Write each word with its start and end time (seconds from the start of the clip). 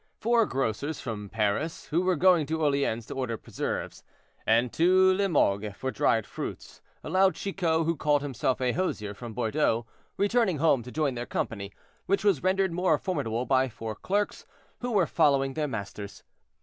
Four 0.17 0.47
grocers 0.47 0.99
from 0.99 1.29
Paris, 1.29 1.85
who 1.85 2.01
were 2.01 2.15
going 2.15 2.47
to 2.47 2.59
Orleans 2.63 3.05
to 3.05 3.13
order 3.13 3.37
preserves, 3.37 4.03
and 4.47 4.73
to 4.73 5.13
Limoges 5.13 5.75
for 5.77 5.91
dried 5.91 6.25
fruits, 6.25 6.81
allowed 7.03 7.35
Chicot, 7.35 7.85
who 7.85 7.95
called 7.95 8.23
himself 8.23 8.59
a 8.61 8.71
hosier 8.71 9.13
from 9.13 9.35
Bordeaux, 9.35 9.85
returning 10.17 10.57
home, 10.57 10.81
to 10.81 10.91
join 10.91 11.13
their 11.13 11.27
company, 11.27 11.71
which 12.07 12.23
was 12.23 12.41
rendered 12.41 12.73
more 12.73 12.97
formidable 12.97 13.45
by 13.45 13.69
four 13.69 13.93
clerks, 13.93 14.47
who 14.79 14.91
were 14.91 15.05
following 15.05 15.53
their 15.53 15.67
masters. 15.67 16.23